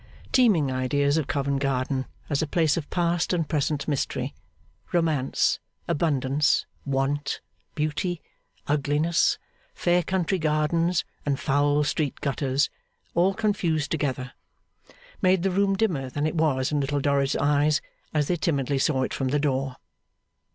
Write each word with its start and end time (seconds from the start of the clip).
teeming 0.31 0.71
ideas 0.71 1.15
of 1.17 1.27
Covent 1.27 1.59
Garden, 1.59 2.07
as 2.27 2.41
a 2.41 2.47
place 2.47 2.75
of 2.75 2.89
past 2.89 3.33
and 3.33 3.47
present 3.47 3.87
mystery, 3.87 4.33
romance, 4.91 5.59
abundance, 5.87 6.65
want, 6.87 7.39
beauty, 7.75 8.19
ugliness, 8.65 9.37
fair 9.75 10.01
country 10.01 10.39
gardens, 10.39 11.05
and 11.23 11.39
foul 11.39 11.83
street 11.83 12.19
gutters; 12.19 12.67
all 13.13 13.35
confused 13.35 13.91
together, 13.91 14.33
made 15.21 15.43
the 15.43 15.51
room 15.51 15.75
dimmer 15.75 16.09
than 16.09 16.25
it 16.25 16.33
was 16.33 16.71
in 16.71 16.79
Little 16.79 16.99
Dorrit's 16.99 17.35
eyes, 17.35 17.79
as 18.11 18.27
they 18.27 18.37
timidly 18.37 18.79
saw 18.79 19.03
it 19.03 19.13
from 19.13 19.27
the 19.27 19.37
door. 19.37 19.75